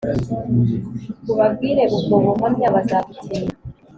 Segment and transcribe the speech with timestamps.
[1.31, 3.51] Ubabwire ubwo buhamya bazagutinya